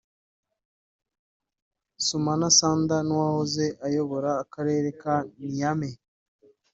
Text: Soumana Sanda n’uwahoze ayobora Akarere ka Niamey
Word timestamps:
Soumana 2.05 2.47
Sanda 2.57 2.97
n’uwahoze 3.03 3.65
ayobora 3.87 4.29
Akarere 4.43 4.89
ka 5.01 5.15
Niamey 5.53 5.95